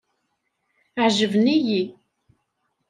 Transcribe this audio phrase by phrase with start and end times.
[1.03, 1.81] Ɛejben-iyi.